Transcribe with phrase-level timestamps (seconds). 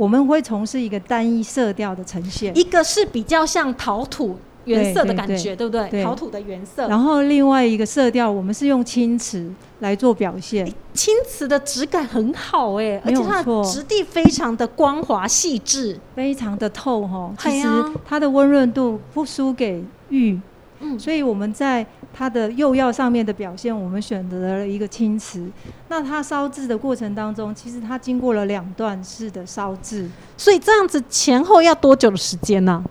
[0.00, 4.34] 我们会从事一个单一色调的呈现，一个是比较像陶土
[4.64, 6.02] 原色的感觉，对不对？
[6.02, 10.66] 陶土的原色，然后另外一个色调我们是用青瓷来做表现。
[10.94, 16.00] 青瓷的质感很好哎，而且它的错质地非常的光滑细致。
[16.14, 17.68] 非常的透哈，其实
[18.08, 20.40] 它的温润度不输给玉，
[20.80, 20.98] 嗯。
[20.98, 25.48] 所以我们在它的釉药上面的表现，我们选择了一个青瓷。
[25.88, 32.84] 那它烧制的过程当中，其实它经过了两段式的烧制，所以这样子前后要多久的时间呢、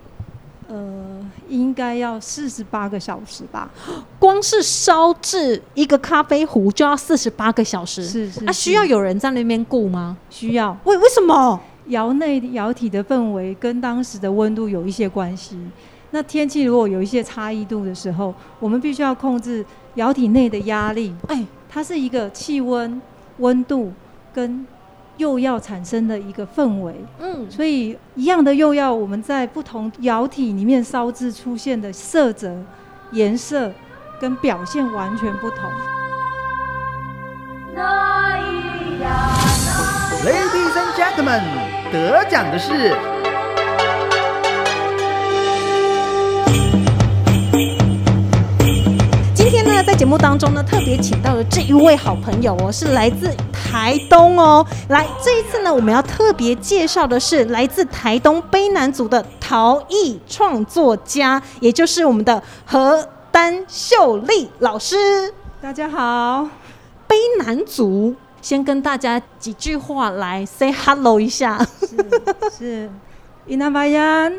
[0.68, 3.70] 呃，应该要四十八个小时吧？
[4.18, 10.16] 光是烧制一个咖啡壶就要四十八个小时，啊，是是啊需要有人在那边顾吗？
[10.28, 11.60] 需要为为什么？
[11.86, 15.58] 窑内窑体的氛围跟当时的温度有一些关系。
[16.12, 19.64] 那天气如果有一些差异度的时候，我们必须要控制
[19.94, 21.14] 窑体内的压力。
[21.28, 23.00] 哎，它是一个气温、
[23.38, 23.92] 温度
[24.34, 24.66] 跟
[25.18, 26.94] 釉药产生的一个氛围。
[27.20, 32.56] 嗯，所以一样的釉药，我们在不同窑体里面烧制出现的色泽、
[33.12, 33.70] 颜色
[34.20, 35.70] 跟表现完全不同。
[40.22, 41.42] Ladies and gentlemen，
[41.90, 42.94] 得奖的是
[50.00, 54.66] 节目当中呢，特别请到了这一位好朋友哦，是来自台东哦。
[54.88, 64.96] 来，这一次呢，我们要特别介绍的是来自台东卑南族的陶艺创作家，也就是我们的何丹秀丽老师。
[65.60, 66.48] 大家好，
[67.06, 71.62] 卑南族，先跟大家几句话来 say hello 一下。
[71.78, 72.90] 是是
[73.44, 74.32] 伊那巴 yan，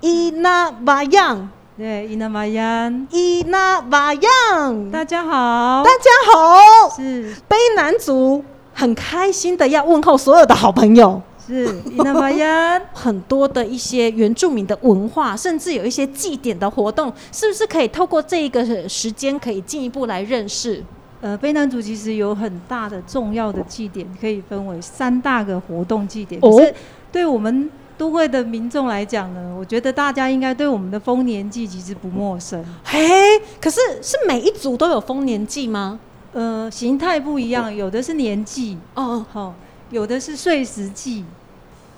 [0.00, 6.94] 伊那瓦样，对伊那巴 yan，伊那瓦样，大家好大，家好。
[6.94, 11.22] 是卑南族很开心的要问候所有的好朋友。
[11.46, 20.84] 是伊那巴 yan，很多的一些原住民的文化，甚至有一些祭典的活动，是不是可以透过这一个时间，可以进一步来认识？
[21.22, 26.38] 呃，卑南族其实有很大的重要的祭典，可以分为三大个活动祭典。
[26.42, 26.74] 哦可是
[27.10, 27.70] 对我们
[28.02, 32.60] 都会的民众来讲呢，我觉得大家应该对我们的丰年祭其实不陌生。
[32.82, 32.98] 嘿，
[33.60, 36.00] 可是是每一族都有丰年祭吗？
[36.32, 39.54] 呃，形态不一样，有的是年祭，哦，好、
[39.90, 41.24] 有的是岁时祭，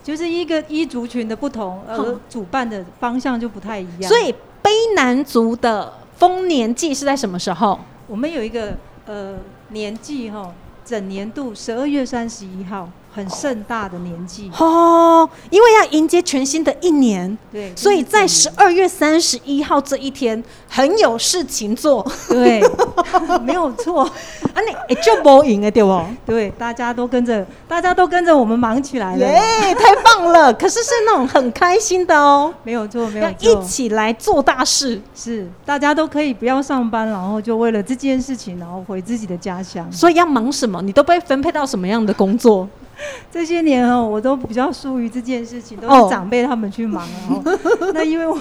[0.02, 4.02] 就是一个一族群的不同，而主办的方向就不太一样。
[4.02, 4.30] 所以
[4.62, 7.80] 卑南族的丰年祭是在什么时候？
[8.06, 8.76] 我们有一个
[9.06, 9.36] 呃
[9.70, 10.52] 年祭哈、
[10.84, 14.50] 整年度十二月三十一号，很盛大的年纪。
[14.58, 22.60] 哦，因为要迎接全新的一年，对，所以在十二月三十一号这一天很有事情做对，
[23.44, 24.60] 没有错，啊！
[24.66, 26.04] 你哎就播赢了对不？
[26.26, 30.52] 对，大家都跟着，大家都跟着我们忙起来了，耶，太棒了！
[30.54, 35.00] 可是是那种很开心的哦，没有错，没要有错，一起来做大事。
[35.14, 39.90] 是大家都可以不要上班，然后就为了这件事情，然后回自己的家乡。
[39.92, 40.82] 所以要忙什么？
[40.82, 42.68] 你都被分配到什么样的工作？
[43.30, 47.42] 这些年哦，我都比较疏于这件事情，都哦是长辈他们去忙哦。
[47.92, 48.38] 那因为我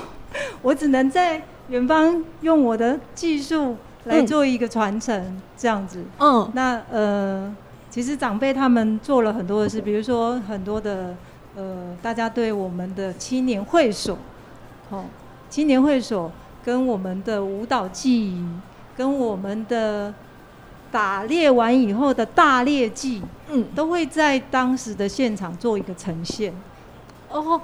[0.61, 3.75] 我只能在远方用我的技术
[4.05, 6.03] 来嗯做一个传承，这样子。
[6.19, 7.55] 嗯，那呃，
[7.89, 11.15] 其实长辈他们做了很多的事，比如说很多的
[11.55, 14.17] 呃，大家对我们的青年会所，
[14.89, 15.05] 哦，
[15.49, 16.31] 青年会所
[16.65, 18.45] 跟我们的舞蹈技艺，
[18.97, 20.13] 跟我们的
[20.93, 26.53] 打猎完以后的大猎季，嗯，都会在当时的现场做一个呈现，
[27.31, 27.59] 哦，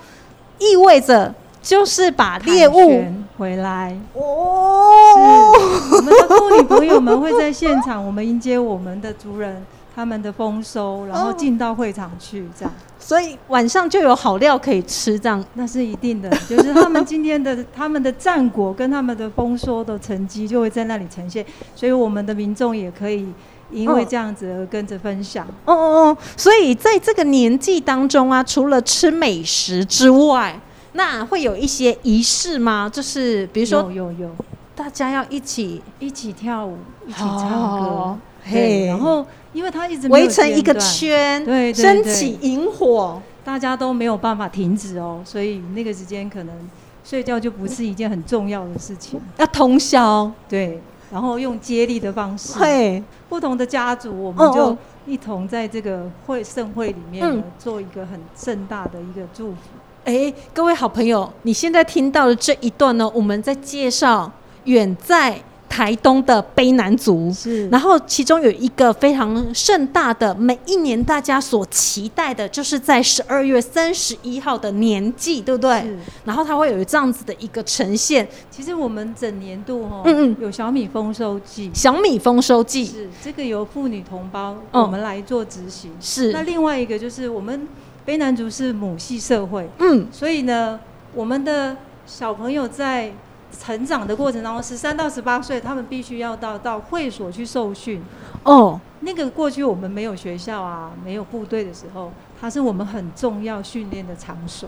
[0.58, 1.32] 意味着
[1.62, 3.06] 就是把猎物
[3.38, 3.96] 回来。
[4.16, 9.64] 哦，是我们的妇女朋友们会在现场，我们迎接我们的族人
[9.96, 12.74] 他们的丰收，然后哦进到会场去，这样。
[13.10, 21.44] 所以晚上就有好料可以吃，这样那是一定的，就是他们今天的他们的战果跟他们的丰收的成绩就会在那里呈现，
[21.76, 23.28] 所以我们的民众也可以
[23.72, 25.44] 因为嗯这样子而跟着分享。
[25.66, 30.60] 哦哦哦，所以在这个年纪当中啊，除了吃美食之外，
[30.92, 32.88] 那会有一些仪式吗？
[32.94, 34.36] 就是比比如说有有有。
[34.76, 46.56] 大家要一起一起跳舞，一起唱哦歌，嘿，然后因为他一直围成一个，圈，对升起萤火，大家都没有办法停止哦，所以那个时间可能
[47.04, 49.20] 睡觉就不是一件很重要的事情。
[49.38, 50.80] 要通宵，对，
[51.12, 59.58] 然后用接力的方式，对，不同的家族，我们就一同在这个会盛会里面嗯，做一个很盛大的一个祝福。
[60.06, 64.32] 哎，各位好朋友，你现在听到的这一段呢，我们在介绍
[64.66, 67.32] 远在台东的卑南族。
[67.32, 67.70] 是。
[67.70, 75.82] 然后其中有一个非常盛大的，每一年大家所期待的，就是在十二月三十一号的年祭，对不对？
[75.82, 75.98] 是。
[76.26, 80.36] 然后它会有这样子的一个呈现，其实我们整年度哦，嗯嗯。
[80.42, 82.86] 有小米丰收季，小米丰收季。
[82.86, 85.92] 是这个由妇女同胞嗯我们来做执行。
[86.02, 86.32] 是。
[86.32, 87.68] 那另外一个就是我们
[88.06, 90.08] 卑南族是母系社会，嗯。
[90.12, 90.80] 所以呢，
[91.14, 93.14] 我们的小朋友在
[93.58, 98.02] 成长的过程当中，十三到十八岁，他们必须要到到会所去受训。
[98.44, 104.68] 哦那个过去我们没有学校啊，没有部队的时候，它是我们很重要训练的场所。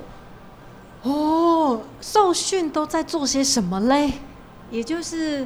[1.03, 4.13] 哦，受训都在做些什么嘞？
[4.69, 5.45] 也就是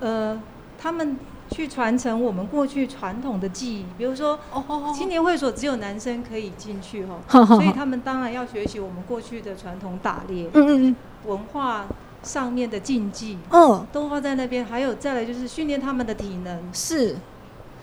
[0.00, 0.40] 呃，
[0.78, 1.18] 他们
[1.50, 10.96] 去传承我们过去传统的技艺，比如说哦青年会所只有男生可以进去哈、呵呵呵所以他们当然要学习我们过去的传统打猎嗯嗯
[11.26, 11.84] 文化
[12.22, 14.64] 上面的禁忌，嗯，都放在那边。
[14.64, 17.16] 还有再来就是训练他们的体能，是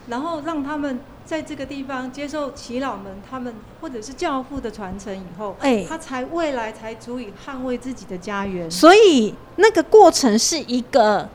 [0.08, 8.68] 然后让他们在这个地方接受耆老们他们或者是教父的传承以后，哎他才未来才足以捍卫自己的家园。
[8.70, 11.28] 所以那个过程是一个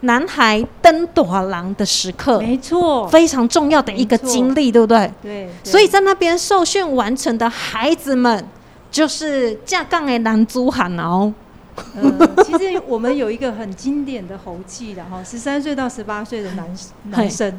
[0.00, 5.12] 男孩登朵郎的时刻，没错，非常重要的一个经历，对不对？
[5.20, 8.46] 对，对所以在那边受训完成的孩子们，
[8.90, 11.32] 就是架杠的男猪喊哦。
[11.76, 16.72] 呃，其实我们有一个很经典的猴记的哈，十三岁到十八岁的男
[17.04, 17.58] 男生，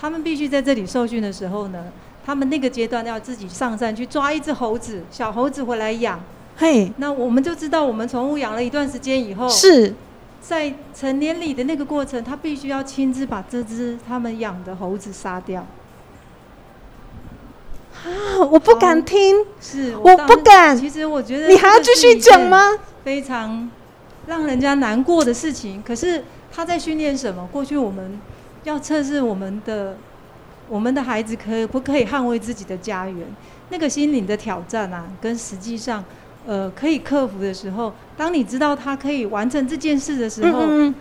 [0.00, 1.86] 他们必须在这里受训的时候呢，
[2.24, 6.20] 他们那个阶段要自己上山去抓一只猴子，小猴子回来养。
[6.56, 9.94] 嘿，那我们就知道，我们宠物养了一段时间以后，是
[10.40, 15.66] 在成年礼的那个过程，他必须要亲自把这只他们养的猴子杀掉。
[18.04, 22.48] 啊，我不敢听，是我当不敢其实我觉得你还要继续讲？
[22.48, 22.76] 吗？
[23.08, 23.66] 非常
[24.26, 25.82] 让人家难过的事情。
[25.82, 26.22] 可是
[26.52, 27.48] 他在训练什么？
[27.50, 28.20] 过去我们
[28.64, 29.96] 要测试我们的
[30.68, 33.26] 我们的孩子可以不可以捍卫自己的家园，
[33.70, 36.04] 那个心灵的挑战啊，跟实际上
[36.46, 40.94] 呃可以克服的时候，当你知道他可以完成这件事的时候，嗯嗯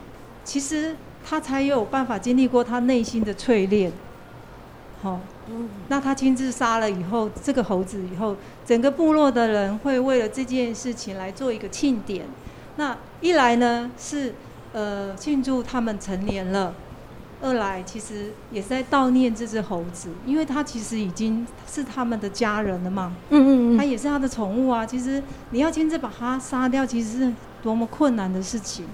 [0.46, 0.96] 其实
[1.26, 3.92] 他才有办法经历过他内心的淬炼。
[5.02, 5.20] 好、
[5.90, 8.36] 那他亲自杀了以后，这个猴子以后，
[8.66, 12.26] 整个部落的人会为了这件事情来做一个庆典。
[12.78, 14.34] 那一来呢是
[14.74, 16.74] 呃庆祝他们成年了，
[17.42, 24.84] 二来其实也是在悼念这只猴子，因为它其实已经是他们的家人了嘛，嗯嗯嗯，它也是他的宠物啊。
[24.84, 25.22] 其实
[25.52, 28.86] 你要亲自把它杀掉，其实是多么困难的事情。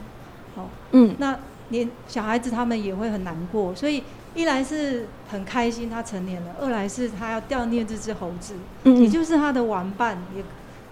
[0.55, 1.15] 好、嗯。
[1.17, 1.38] 那
[1.73, 4.03] 连小孩子他们也会很难过，所以
[4.35, 8.53] 一来是很开心他成年了，二来是他要悼念这只猴子，
[8.83, 10.43] 嗯也就是他的玩伴，也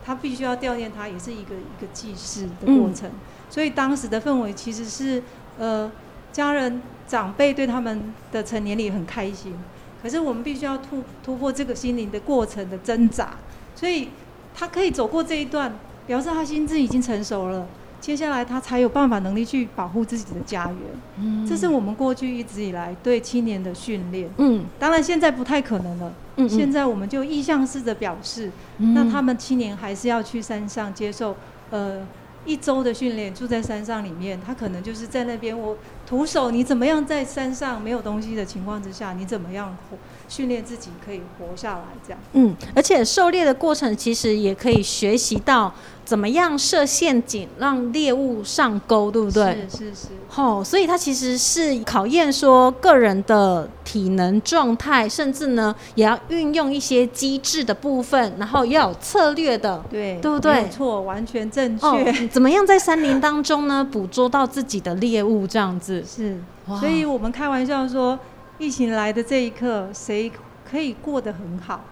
[0.03, 3.11] 他必须要悼念他，也是一个一个祭祀的过程。
[3.47, 5.21] 所以当时的氛围其实是
[5.59, 5.91] 呃
[6.31, 9.53] 家人长辈对他们的成年礼很开心，
[10.01, 13.35] 可是我们必须要突突破这个心灵的过程的挣扎，
[13.75, 14.09] 所以
[14.55, 15.71] 他可以走过这一段，
[16.07, 17.67] 表示他心智已经成熟了。
[18.01, 20.75] 接下来他才有办法能力去保护自己的家园，
[21.19, 21.47] 嗯。
[21.47, 24.29] 这是我们过去一直以来对青年的训练。
[24.37, 24.65] 嗯。
[24.79, 28.95] 当然现在不太可能了，嗯，现在我们就意向式的表示，嗯。
[28.95, 31.37] 那他们青年还是要去山上接受
[31.69, 32.05] 呃
[32.43, 35.77] 一周的训练，住在山上里面，他可能就是在那边我
[36.07, 39.97] 徒手，你怎么样在山上没有东西的情况之下，你怎么样活
[40.31, 42.19] 训练自己可以活下来这样。
[42.31, 45.73] 嗯，而且狩猎的过程其实也可以学习到
[46.05, 49.67] 怎么样设陷阱，让猎物上钩，对不对？
[49.69, 59.83] 是是是，哦，所以它其实是考验说个人的体能状态，甚至呢也要运用一些机制的部分，然后要有策略的。
[59.89, 61.85] 对对不对没错，完全正确。
[61.85, 61.99] 哦，
[62.31, 65.45] 怎么样在森林当中呢捕捉到自己的猎物？
[65.45, 68.17] 这样子，是，哇所以我们开玩笑说，
[68.61, 70.31] 疫情来的这一刻，谁
[70.69, 71.83] 可以过得很好？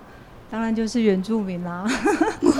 [0.51, 1.83] 当然就是原住民啦、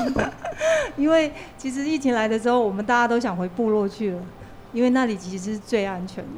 [0.97, 4.19] 因为其实疫情来的时候，我们大家都想回部落去了，
[4.73, 6.31] 因为那里其实是最安全的。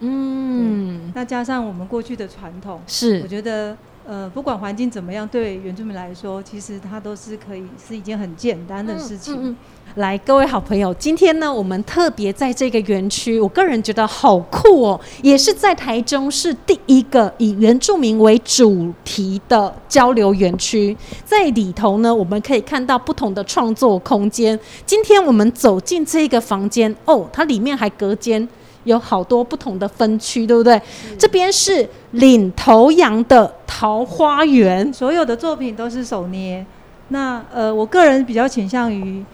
[0.00, 9.34] 嗯，那加上我们过去的传统，是我，觉得呃，不管环境怎么样，对原住民来说，其实它都是可以是一件很简单的事情。
[9.34, 9.56] 嗯嗯
[9.96, 20.96] 来，各位好朋友，今天呢，我们特别在这个园区，我个人觉得好酷哦，也是在台中市第一个以原住民为主题的交流园区。
[21.24, 24.58] 在里头呢，我们可以看到不同的创作空间。
[24.86, 28.48] 今天我们走进这个房间，哦，它里面还隔间。
[28.84, 30.80] 有好多不同的分区，对不对？
[31.18, 36.64] 这边是领头羊的桃花源，所有的作品都是手捏。
[37.08, 39.24] 那呃，我个人比较倾向于，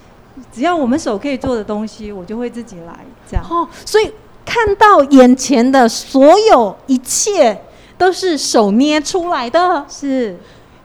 [0.53, 2.99] 只要我们手可以做的东西，我就会自己来
[3.31, 3.45] 这样。
[3.49, 4.11] 哦，所以
[4.45, 7.57] 看到眼前的所有一切
[7.97, 10.37] 都是手捏出来的，是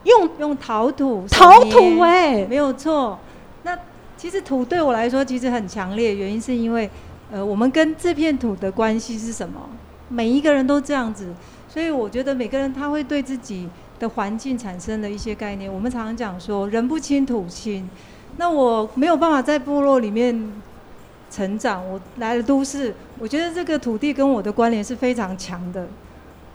[0.04, 3.18] 用用陶土，陶土哎、没有错。
[3.64, 3.78] 那
[4.18, 6.90] 其实土对我来说其实很强烈，原因是因为，
[7.34, 9.60] 呃，我们跟这片土的关系是什么？
[10.08, 11.34] 每一个人都这样子，
[11.68, 15.74] 所以我觉得每个人他会对自己的环境产生了一些概念。
[15.74, 17.90] 我们常常讲说“人不亲，土亲”。
[18.38, 20.54] 那我没有办法在部落里面
[21.32, 25.88] 成长，我来了都市，我觉得这个土地跟我的关联是非常强的。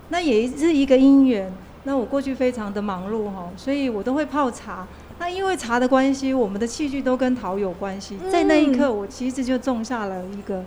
[0.07, 1.51] 那也是一个因缘。
[1.83, 4.87] 那我过去非常的忙碌哈，所以我都会泡茶。
[5.19, 8.17] 那因为茶的关系，我们的器具都跟陶有关系。
[8.31, 10.63] 在那一刻，我其实就种下了一个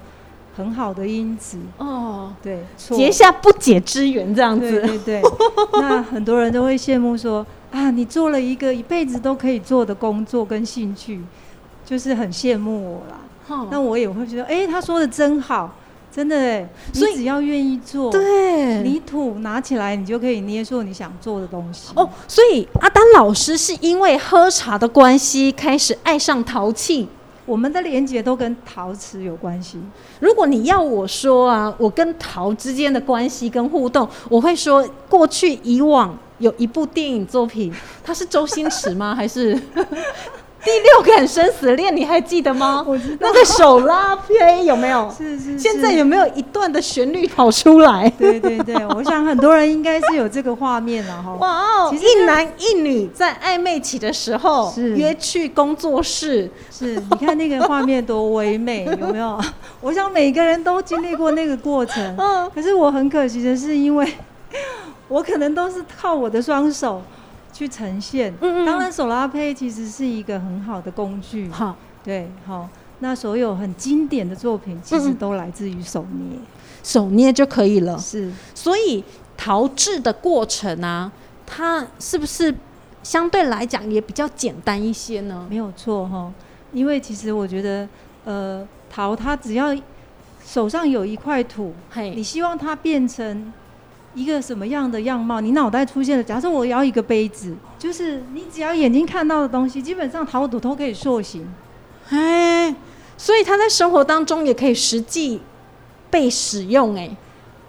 [0.56, 1.58] 很好的因子。
[1.78, 4.80] 哦，对，结下不解之缘这样子。
[4.82, 5.22] 对对。
[5.80, 11.20] 那很多人都会羡慕说啊，你做了一个一辈子都可以做的工作跟兴趣，
[11.84, 13.18] 就是很羡慕我啦。
[13.48, 15.74] 哦那我也会觉得，哎、他说的真好，
[16.14, 21.92] 真的哎，所以只要愿意做，对，泥土拿起来，你就可以捏出你想做的东西。
[21.96, 27.08] 哦，所以阿丹老师是因为喝茶的关系开始爱上陶器。
[27.44, 29.76] 我们的连接都跟陶瓷有关系。
[30.20, 39.12] 如果你要我说啊，我跟陶之间的关系跟互动，我会说过去以往有一部电影作品，它是周星驰吗？
[39.12, 39.60] 还是
[40.64, 41.94] 第六感生死恋？
[41.94, 42.84] 你还记得吗？
[42.86, 45.10] 我知道那个手拉胚有没有？
[45.16, 48.08] 是是现在有没有一段的旋律跑出来？
[48.18, 51.34] 对对对，我想很多人应该是有这个画面了哈。
[51.40, 51.90] 哇哦！
[51.90, 59.38] 其实一男一女在暧昧期的时候是约去工作室，是，你看那个画面多唯美，有没有？
[59.80, 62.14] 我想每个人都经历过那个过程。
[62.16, 64.06] 嗯，可是我很可惜的是，因为
[65.08, 67.02] 我可能都是靠我的双手
[67.52, 68.32] 去呈现。
[68.40, 71.48] 嗯嗯当然，手拉胚其实是一个很好的工具。
[71.50, 72.68] 好，对，好。
[73.00, 76.38] 那所有很经典的作品，其实都来自于手捏。
[76.84, 77.98] 手捏就可以了。
[77.98, 79.02] 是，所以
[79.36, 81.10] 陶制的过程啊，
[81.44, 82.54] 它是不是
[83.02, 85.44] 相对来讲也比较简单一些呢？
[85.50, 86.32] 没有错哈。
[86.72, 87.88] 因为其实我觉得，
[88.24, 89.76] 呃，陶它只要
[90.46, 93.52] 手上有一块土，你，希望它变成
[94.14, 95.40] 一个什么样的样貌？
[95.40, 101.46] 你脑袋出现了，假设我要一个杯子，就是你只要眼睛看到的东西，基本上陶土都可以塑形。
[102.10, 102.74] 哎，
[103.16, 105.40] 所以它在生活当中也可以实际
[106.10, 107.10] 被使用，哎，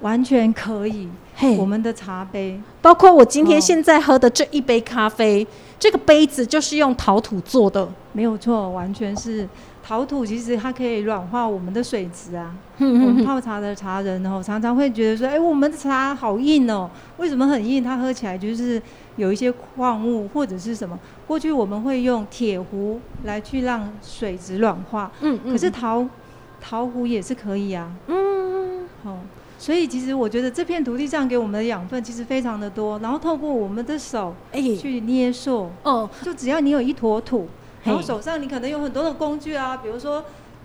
[0.01, 1.07] 完全可以。
[1.35, 5.45] 嘿我们的茶杯包括我今天哦现在喝的这一杯咖啡，
[5.79, 7.89] 这个杯子就是用陶土做的。
[8.11, 9.49] 没有错，完全是
[9.85, 12.55] 陶土，其实它可以软化我们的水质啊。
[12.79, 17.83] 我们泡茶的茶人哦，常常会觉得说，哎、我们的茶好硬哦，为什么很硬？
[17.83, 18.81] 它喝起来就是
[19.17, 20.97] 有一些矿物或者是什么。
[21.27, 26.07] 过去我们会用铁壶来去让水质软化，嗯嗯可是陶
[26.61, 27.91] 陶壶也是可以啊。
[28.07, 29.19] 嗯，好，
[29.59, 37.47] 所以其实我觉得这片土地上给我们的养分其实非常的多，然后透过我们的手哎，去捏塑，哦，就只要你有一坨土，
[37.83, 40.23] 然后手上你可能有很多的工具啊，比如说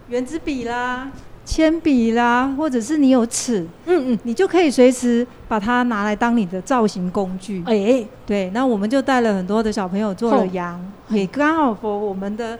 [0.08, 1.10] 圆珠笔啦、
[1.44, 7.62] 铅笔啦，或者是你有尺，嗯嗯，你就可以随时把它拿来当你的造型工具。
[7.66, 12.58] 哎，对，那我们就带了很多的小朋友做了羊，也刚好 for 我们的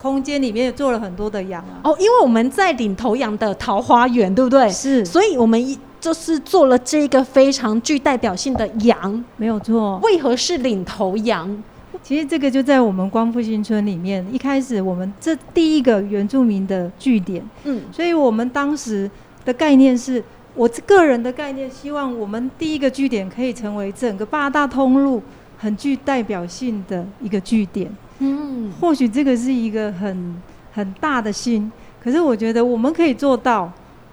[0.00, 1.82] 空间里面也做了很多的羊啊。
[1.84, 4.68] 哦，因为我们在领头羊的桃花源，对不对？
[4.70, 9.22] 是，所以我们一就是做了这个非常具代表性的羊。
[9.36, 9.98] 没有错。
[10.02, 11.62] 为何是领头羊？
[12.02, 19.08] 其实这个就在我们光复新村里面，一开始我们这第一个原住民的据点，嗯，所以我们当时
[19.44, 20.22] 的概念是，
[20.54, 25.22] 我个人的概念，希望我们第一个据点可以成为整个八大通路
[25.56, 27.88] 很具代表性的一个据点。
[28.18, 30.34] 嗯，或许这个是一个很
[30.72, 31.70] 很大的心，
[32.02, 33.70] 可是我觉得我们可以做到，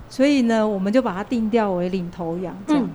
[0.08, 2.84] 所以呢，我们就把它定调为领头羊这样。
[2.84, 2.90] 嗯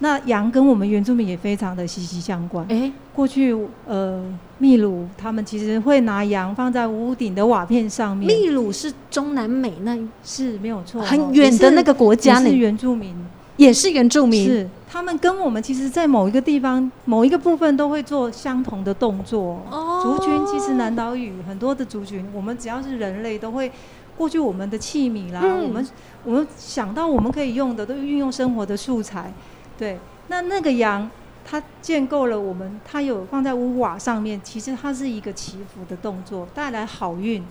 [0.00, 2.66] 那羊跟我们原住民也非常的息息相关。
[2.68, 4.22] 哎，过去呃，
[4.58, 13.14] 秘鲁他们其实会拿羊放在屋顶的瓦片上面，秘鲁是中南美那是没有错哦，很远的那个国家也是，原住民，
[13.56, 14.44] 也是原住民。
[14.44, 19.60] 是他们跟我们其实，在某一个地方、某一个部分都会做相同的动作。
[19.70, 23.70] 哦族群其实南岛语很多的族群，我们只要是人类都会。
[24.16, 25.86] 过去我们的器皿啦，嗯我们
[26.24, 29.30] 我们想到我们可以用的，都运用生活的素材。
[29.78, 31.08] 对，那那个羊，
[31.44, 37.44] 它建构了我们，它有放在屋瓦上面，其实它是一个祈福的动作，带来好运，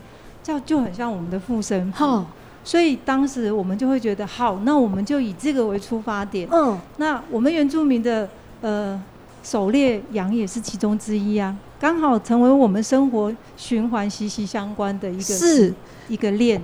[0.43, 1.91] 这样就很像我们的附身
[2.63, 6.47] 所以当时我们就会觉得，好，那我们就以这个为出发点。
[6.51, 8.27] 嗯，那我们原住民的
[8.61, 8.99] 呃
[9.43, 15.71] 狩猎羊也是其中之一啊，刚好成为我们生活循环息息相关的一个是
[16.07, 16.59] 一个链。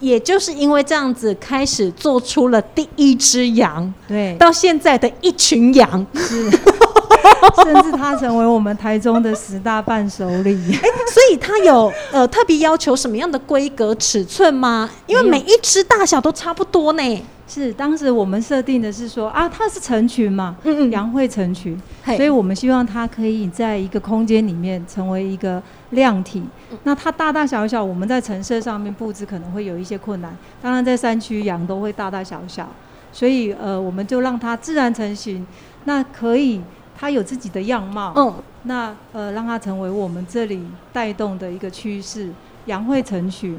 [0.00, 6.06] 也就是因为这样子，开始做出了第一只羊，对，到现在的一群羊。
[6.14, 6.50] 是，
[7.64, 10.54] 甚至他成为我们台中的十大伴手礼。
[10.74, 14.90] 所以它有呃特别要求什么样的规格尺寸吗？
[15.06, 17.26] 因为每一只大小都差不多呢。
[17.48, 26.42] 是，当时我们设定的是说啊，它是成群嘛，嗯嗯羊会成群，所以我们希望它可以在一个空间里面成为一个量体。
[26.82, 30.36] 那它大大小小，我们在陈设上面布置可能会有一些困难。
[30.60, 32.68] 当然，在山区羊都会大大小小，
[33.12, 35.46] 所以呃，我们就让它自然成型。
[35.84, 36.60] 那可以，
[36.98, 38.12] 它有自己的样貌。
[38.16, 38.34] 嗯，
[38.64, 42.28] 那呃，让它成为我们这里带动的一个趋势，
[42.64, 43.56] 羊会成群，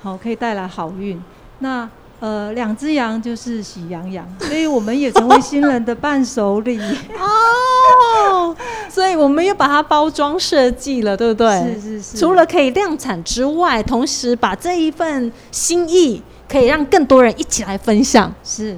[0.00, 1.20] 好，可以带来好运。
[1.58, 1.88] 那
[2.24, 6.80] 呃，两只羊就是喜羊羊， 所以我们也成为新人的伴手礼。
[7.20, 8.56] 哦，
[8.88, 11.74] 所以我们又把它包装设计了，对不对？
[11.74, 12.16] 是是是。
[12.16, 18.32] 除了可以量产之外，同时把这一份心意可以让更多人一起来分享。
[18.42, 18.74] 是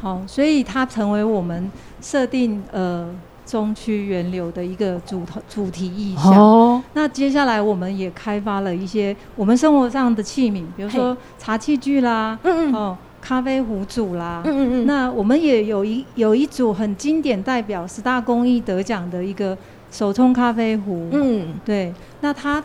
[0.00, 3.06] 好，所以它成为我们设定呃
[3.44, 6.32] 中区源流的一个主头主题意象。
[6.32, 12.74] 哦，那接下来我们也开发了一些我们生活上的器皿，比如说茶器具啦，嗯嗯。
[12.74, 19.56] 哦，咖啡壶组啦，嗯嗯嗯，那我们也有一有一组很经典代表十大工艺得奖的一个
[19.90, 21.54] 手冲咖啡壶，嗯。
[21.64, 22.62] 对，那它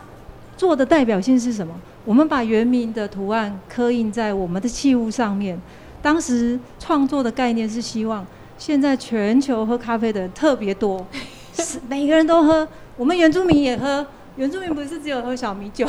[0.56, 1.72] 做的代表性是什么？
[2.04, 5.60] 我们把原名的图案刻印在我们的器物上面。
[6.00, 8.24] 当时创作的概念是希望，
[8.58, 11.06] 现在全球喝咖啡的人特别多，
[11.54, 14.04] 是每个人都喝，我们原住民也喝。
[14.36, 15.86] 原住民不是只有喝小米酒。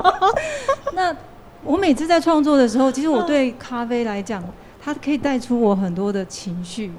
[0.94, 1.14] 那
[1.62, 4.42] 我每次在创作的时候，其实我对咖啡来讲，
[4.80, 6.90] 它可以带出我很多的情绪。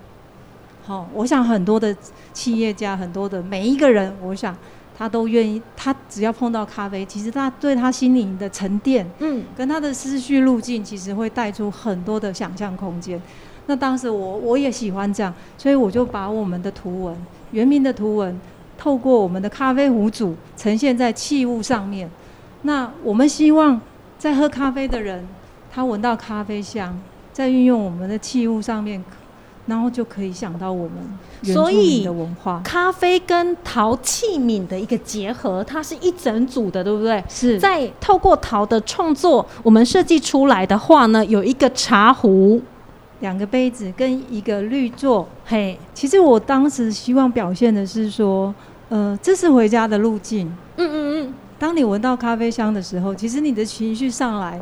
[0.83, 1.95] 好、我想很多的
[2.33, 4.55] 企业家，很多的每一个人，我想
[4.97, 13.19] 他都愿意，他只要碰到咖啡，其实他对他心灵的沉淀，嗯跟他的思绪路径，其实会带出很多的想象空间。
[13.67, 17.15] 那当时我我也喜欢这样，所以我就把我们的图文，
[17.51, 18.39] 原名的图文，
[18.77, 22.09] 透过我们的咖啡壶组呈现在器物上面。
[22.63, 23.79] 那我们希望
[24.17, 25.27] 在喝咖啡的人，
[25.71, 26.99] 他闻到咖啡香，
[27.31, 29.03] 在运用我们的器物上面，
[29.67, 30.93] 然后就可以想到我们
[31.41, 32.61] 原住所以民的文化。
[32.63, 37.23] 咖啡跟陶器皿的一个结合，它是一整组的，对不对？
[37.29, 42.61] 是在透过陶的创作，我们设计出来的话呢，有一个茶壶，
[43.21, 45.27] 两个杯子跟一个绿座。
[45.45, 48.53] 嘿，其实我当时希望表现的是说，
[48.89, 50.45] 呃，这是回家的路径。
[50.77, 54.61] 嗯嗯嗯当你闻到咖啡香的时候，其实你的情绪上来。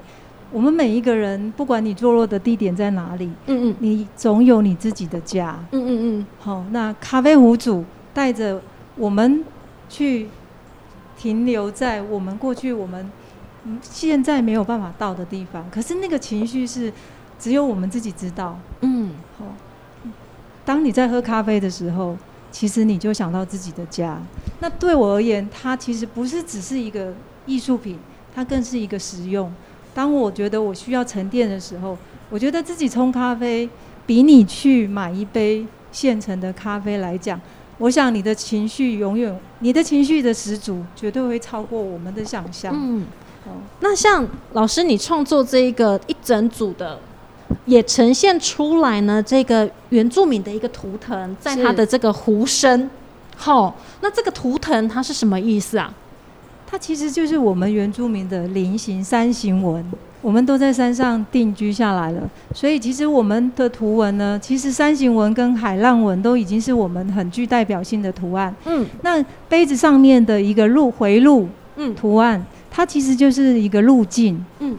[0.52, 5.56] 我们每一个人，不管你坐落的地点在哪里，嗯嗯你总有你自己的家。
[5.72, 8.60] 嗯嗯嗯好，那咖啡壶主带着
[8.96, 9.46] 我们
[9.88, 10.28] 去
[11.16, 13.12] 停留在我们过去我们
[13.66, 16.92] 嗯现在没有办法到的地方，可是那个情绪是
[17.40, 18.60] 只有我们自己知道。
[18.82, 19.46] 嗯好，
[20.66, 22.18] 当你在喝咖啡的时候，
[22.52, 24.22] 其实你就想到自己的家。
[24.60, 27.14] 那对我而言，它其实不是只是一个
[27.46, 27.98] 艺术品，
[28.36, 29.52] 它更是一个实用。
[29.94, 31.98] 当我觉得我需要沉淀的时候，
[32.30, 33.70] 我觉得自己冲咖啡
[34.06, 37.40] 比你去买一杯现成的咖啡来讲，
[37.80, 42.74] 我想你的情绪永远，你的情绪的十足绝对会超过我们的想象。
[42.76, 43.06] 嗯。
[43.46, 47.00] 哦，那像老师你创作这一个一整组的，
[47.66, 52.90] 也呈现出来呢，这个原住民的一个图腾，在是它的这个壶身。
[53.36, 55.94] 好，那这个图腾它是什么意思啊？
[56.68, 59.84] 它其实就是我们原住民的菱形山形纹，
[60.22, 68.54] 我们都在山上定居下来了，所以其实我们的图文呢，其实山形纹跟海浪纹都已经是我们很具代表性的图案。
[68.66, 74.46] 嗯那杯子上面的一个路回路嗯图案，它其实就是一个路径。
[74.60, 74.78] 嗯。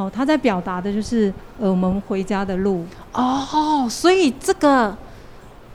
[0.00, 2.86] 好，他在表达的就是呃我们回家的路。
[3.12, 4.96] 哦，所以这个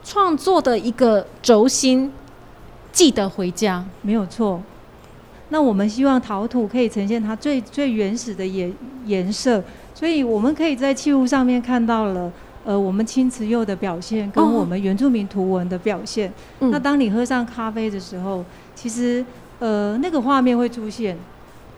[0.03, 2.11] 创作的一个轴心，
[2.91, 3.85] 记得回家。
[4.01, 4.59] 没有错。
[5.49, 8.73] 那我们希望陶土可以呈现它最最原始的颜
[9.05, 12.31] 颜色，所以我们可以在器物上面看到了，
[12.65, 16.33] 呃，我们青瓷釉的表现跟哦我们原住民图文的表现。
[16.61, 19.23] 嗯那当你喝上咖啡的时候，其实
[19.59, 21.15] 呃那个画面会出现，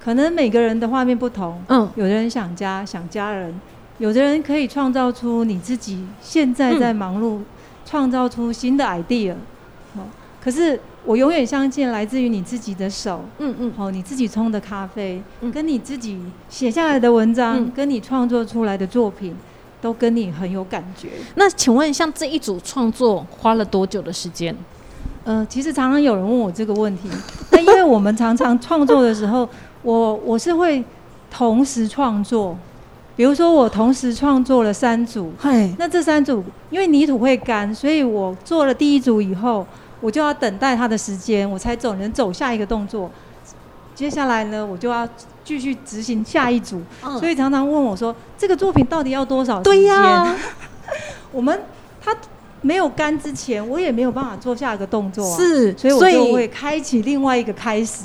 [0.07, 3.53] 可能每个人的画面不同，嗯有的人想家想家人，
[3.97, 7.41] 有的人可以创造出你自己现在在忙碌，
[7.85, 9.33] 创造出新的 idea。
[9.97, 10.07] 哦，
[10.41, 16.17] 可是我永远相信来自于你自己的手，嗯嗯哦，你自己冲的咖啡，嗯跟你自己
[16.47, 19.35] 写下来的文章，嗯跟你创作出来的作品，
[19.81, 21.09] 都跟你很有感觉。
[21.35, 24.55] 那请问，像这一组创作花了多久的时间？
[25.25, 27.09] 呃，其实常常有人问我这个问题，
[27.51, 29.49] 那因为我们常常创作的时候，
[29.87, 30.83] 我我是会
[31.31, 32.57] 同时创作，
[33.15, 39.65] 比如说我同时创作了三组，嘿，那这三组因为泥土会干，所以我做了第一组以后，
[40.01, 43.09] 我就要等待它的时间，我才走能走下一个动作。
[43.95, 45.07] 接下来呢，我就要
[45.45, 47.17] 继续执行下一组，嗯。
[47.17, 49.73] 所以常常问我说，这个作品到底要多少时间？
[49.73, 50.35] 对呀、
[51.31, 51.57] 我们
[52.03, 52.13] 它
[52.59, 58.03] 没有干之前，我也没有办法做下一个动作、啊，，是，所以我就会开启另外一个开始，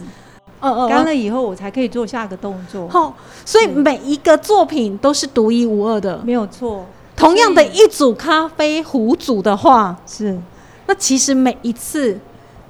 [0.63, 6.21] 嗯嗯干了以后我才可以做下一个动作，好，所以每一个作品都是独一无二的。
[6.25, 10.39] 没有错，同样的一组咖啡壶组的话，是。
[10.87, 12.19] 那其实每一次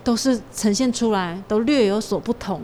[0.05, 2.61] 都是呈现出来都略有所不同。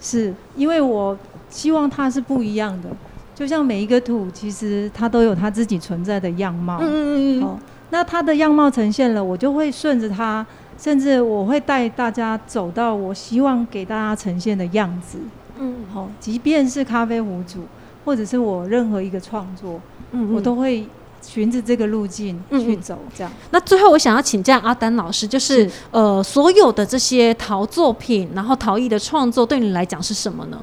[0.00, 1.16] 是，因为我
[1.48, 2.88] 希望它是不一样的，
[3.34, 7.58] 就像每一个土，其实它都有它自己存在的样貌，嗯嗯嗯哦，
[7.90, 10.46] 那它的样貌呈现了，我就会顺着它，
[10.78, 15.18] 甚至我会带大家走到我希望给大家呈现的样子。
[15.58, 17.60] 嗯好、即便是咖啡壶组，
[18.04, 20.84] 或者是我任何一个创作，嗯我都会
[21.22, 23.32] 循着这个路径去走，这样。
[23.50, 30.58] 那最后我想要请教阿丹老师，就是呃，所有的这些陶作品，然后陶艺的创作，对你来讲是什么呢？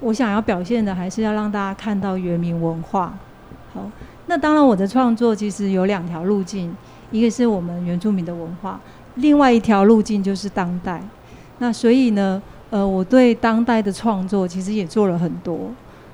[0.00, 3.14] 我想要表现的还是要让大家看到原民文化。
[3.74, 3.90] 好，
[4.26, 6.76] 那当然我的创作其实有两条路径，
[7.10, 8.78] 一个是我们原住民的文化，
[9.16, 11.02] 另外一条路径就是当代。
[11.58, 15.70] 那所以呢，呃，我对当代的创作其实也做了很多，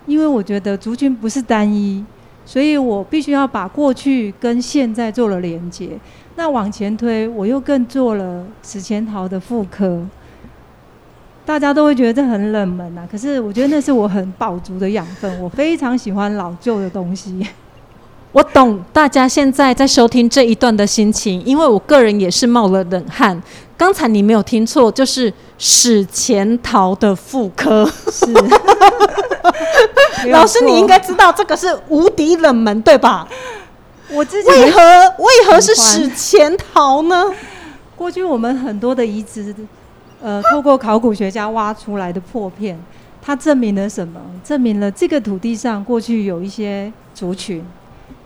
[0.06, 2.04] 因为我觉得族群不是单一，
[2.44, 5.90] 所以我必须要把过去跟现在做了连接。
[6.34, 10.00] 那往前推，我又更做了史前陶的复刻。
[11.44, 15.40] 大家都会觉得这很冷门啊，可是我觉得那是我很饱足的养分。
[15.40, 17.46] 我非常喜欢老旧的东西，
[18.36, 23.42] 我懂大家现在在收听这一段的心情，因为我个人也是冒了冷汗。
[23.78, 27.90] 刚才你没有听错，就是史前陶的复刻。
[28.12, 28.26] 是。
[30.28, 33.26] 老师，你应该知道这个是无敌冷门，对吧？
[34.10, 37.24] 我自己为何为何是史前陶呢？
[37.96, 39.54] 过去我们很多的遗址，
[40.22, 42.78] 呃，透过考古学家挖出来的破片，
[43.22, 44.20] 它证明了什么？
[44.44, 47.64] 证明了这个土地上过去有一些族群，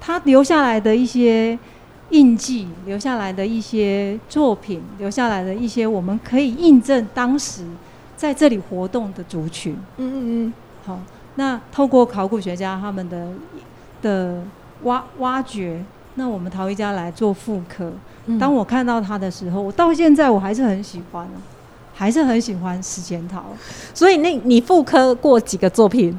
[0.00, 1.58] 它留下来的一些
[2.10, 7.64] 印记，留下来的一些作品，留下来的一些我们可以印证当时
[8.16, 9.74] 在这里活动的族群。
[9.98, 10.52] 嗯嗯嗯
[10.84, 10.98] 好，
[11.36, 13.28] 那透过考古学家他们的
[14.02, 14.42] 的
[14.84, 15.84] 挖挖掘，
[16.14, 17.92] 那我们陶艺家来做复刻。
[18.26, 21.38] 嗯当我看到他的时候，我到现在我还是很喜欢哦，
[21.94, 23.44] 还是很喜欢史前陶。
[23.94, 26.18] 所以那你复刻过几个作品？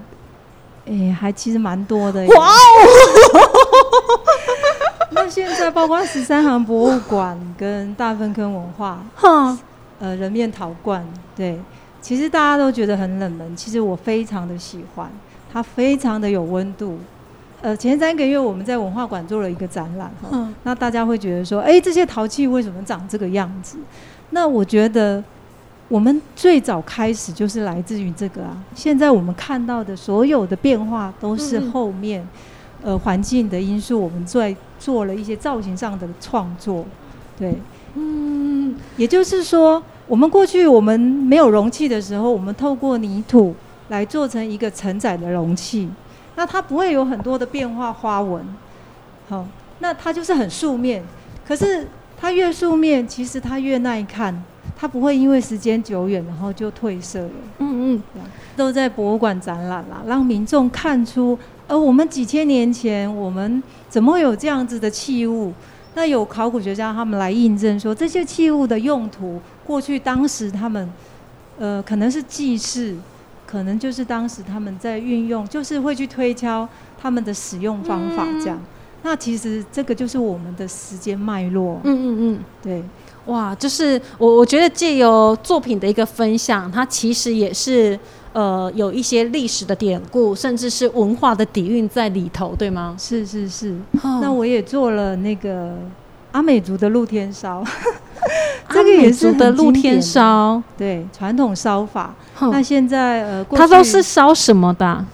[0.86, 2.26] 诶、还其实蛮多的。
[2.26, 3.61] 哇哦！
[5.12, 9.58] 那现在包括十三行博物馆跟大粪坑文化，哈，
[10.00, 11.60] 呃，人面陶罐，对，
[12.02, 15.10] 其实大家都觉得很冷门，其实我非常的喜欢，
[15.52, 16.98] 它非常的有温度。
[17.62, 23.78] 呃，前三个月我们在文化馆做了一个展览，哈、嗯那大家会觉得说，哎、这些陶器为什么长这个样子？
[24.32, 25.24] 那我觉得
[25.88, 28.58] 我们最早开始就是来自于这个啊。
[28.74, 32.28] 现在我们看到的所有的变化，都是后面、
[32.84, 36.86] 呃环境的因素，我们在做了一些造型上的创作。
[37.38, 37.56] 对，
[37.96, 43.56] 嗯，也就是说，我们过去我们没有容器的时候，我们透过泥土
[43.90, 45.90] 来做成一个承载的容器，
[46.36, 48.44] 那它不会有很多的变化花纹，
[49.28, 49.46] 好，
[49.80, 51.04] 那它就是很素面。
[51.48, 54.44] 可是它越素面，其实它越耐看，
[54.82, 57.30] 它不会因为时间久远然后就褪色了。
[57.60, 58.24] 嗯嗯，
[58.58, 65.54] 都在博物馆展览啦，让民众看出，呃，我们几千年前我们怎么会有这样子的器物？
[65.94, 70.92] 那有考古学家他们来印证说，这些器物的用途，过去当时他们，
[71.60, 72.98] 呃，可能是祭祀，
[73.46, 76.68] 可能就是当时他们在运用，就是会去推敲
[77.00, 78.60] 他们的使用方法这样。
[79.04, 82.40] 那其实这个就是我们的时间脉络，嗯嗯嗯。
[82.64, 82.84] 对，
[83.26, 87.98] 哇，就是我我觉得借由作品的一个分享，它其实也是
[88.34, 92.96] 呃有一些历史的典故，甚至是文化的底蕴在里头，对吗？
[93.00, 93.76] 是是是。
[93.92, 95.78] 那那我也做了那个
[96.32, 97.64] 阿美族的露天烧，
[98.70, 102.16] 这 这个也是是的露天烧，对传统烧法。
[102.36, 105.06] 哼那现在呃，过它都是烧什么的啊、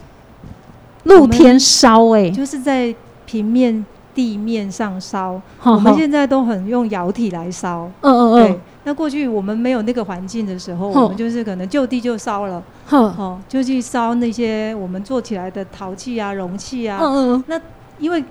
[1.04, 3.86] 露天烧哎、就是在平面
[4.18, 7.88] 地面上烧，我们现在都很用窑体来烧。
[8.02, 17.62] 嗯嗯对嗯，，那过去我们没有那个环境的时候，我们就是可能就地就烧了，哼，哦，就去烧那些我们做起来的陶器啊、容器啊，嗯嗯
[18.00, 18.24] 因为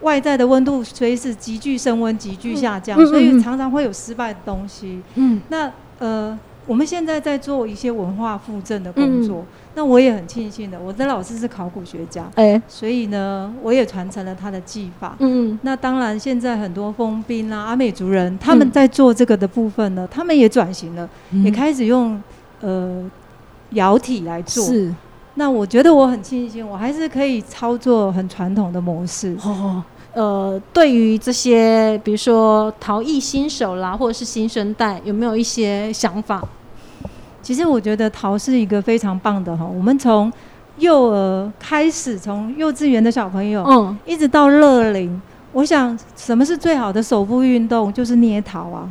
[0.00, 5.00] 外在的温度随时急剧升温、急剧下降，所以嗯常常会有失败的东西。
[5.14, 5.40] 嗯。
[5.48, 5.70] 那
[6.00, 6.36] 呃，
[6.68, 9.42] 我们现在在做一些文化复振的工作，
[9.74, 15.16] 那我也很庆幸的，我的老师是考古学家，哎，所以呢，我也传承了他的技法。
[15.18, 22.22] 嗯嗯那当然，现在很多丰滨啊、阿美族人，他们在做这个的部分呢，他们也转型了，嗯也开始用
[22.60, 23.10] 呃
[23.70, 24.62] 窑体来做。
[24.66, 24.94] 是
[25.36, 29.34] 那我觉得我很庆幸，我还是可以操作很传统的模式。
[29.42, 29.82] 哦。
[30.14, 36.42] 呃，对于这些，比如说陶艺新手啦，或者是新生代，有没有一些想法？
[37.48, 40.30] 其实我觉得陶是一个非常棒的哈，我们从
[40.80, 45.18] 幼儿开始，从幼稚园的小朋友，嗯，一直到乐龄，
[45.52, 48.86] 我想什么是最好的手部运动，就是捏陶啊。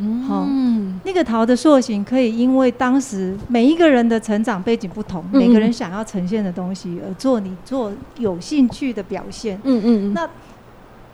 [0.00, 9.58] 嗯，那个陶的塑形可以因为当时每一个人的成长背景不同，嗯每个人想要呈现的东西而做你做有兴趣的表现。
[9.64, 10.28] 嗯嗯，那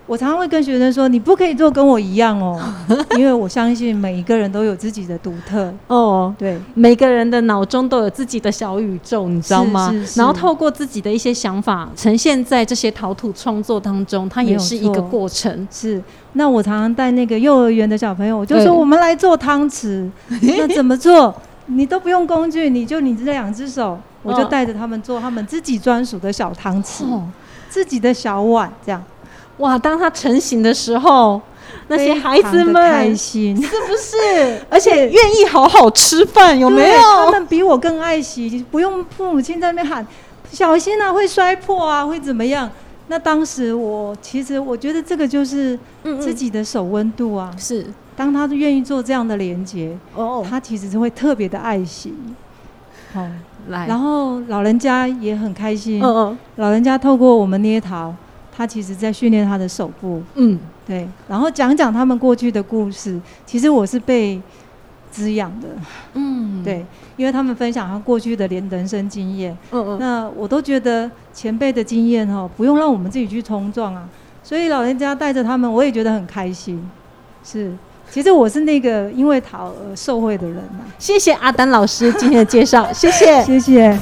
[0.07, 2.61] 我常常会跟学生说，你不可以做跟我一样哦，
[3.17, 5.73] 因为我相信每一个人都有自己的独特。
[5.87, 9.91] 哦，对，每个人的脑中都有自己的小宇宙，你知道吗？
[9.91, 15.67] 是是是然后透过自己的一些想法呈现在这些陶土创作当中，它也是一个过程。
[15.71, 16.03] 是。
[16.35, 20.11] 那我常常带那个幼儿园的小朋友，我就说我们来做汤匙，
[20.43, 21.35] 那怎么做？
[21.67, 27.05] 你都不用工具，你就你这两只手，我就嗯带着他们做他们自己专属的小汤匙。
[27.05, 27.23] 哦，
[27.71, 29.03] 自己的小碗，这样
[29.59, 29.79] 哇！
[29.79, 31.41] 当它成型的时候，
[31.89, 34.61] 那些孩子非常的开心，是不是？
[34.71, 37.31] 而且愿意好好吃饭，有没有他有？
[37.31, 40.07] 们比我更爱惜，不用父母亲在那边喊
[40.51, 42.71] 小心啊，会摔破啊，会怎么样？
[43.09, 47.51] 那当时我其实我觉得这个就是嗯自己的手温度啊。
[47.59, 47.87] 是
[48.17, 52.15] 当他愿意做这样的连接，哦，他其实是会特别的爱惜。
[53.15, 53.29] 哦，
[53.69, 58.15] 来，然后老人家也很开心，嗯嗯老人家透过我们捏陶，
[58.57, 60.23] 他其实在训练他的手部。
[60.35, 63.21] 嗯，对，然后讲讲他们过去的故事。
[63.45, 64.41] 其实我是被
[65.11, 65.69] 滋养的，
[66.15, 66.85] 嗯，对，
[67.17, 74.09] 因为他们分享他过去的连人生经验，嗯嗯，那我都觉得前辈的经验哈，不用让我们自己去冲撞啊。
[74.43, 76.85] 所以老人家带着他们，我也觉得很开心。
[77.43, 77.73] 是，
[78.11, 83.43] 其实我是那个因为陶而受贿的人呐、谢谢阿丹老师今天的介绍，谢谢。
[83.43, 83.99] 谢谢。